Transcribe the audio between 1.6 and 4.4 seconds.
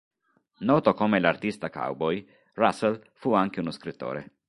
cowboy', Russell fu anche uno scrittore.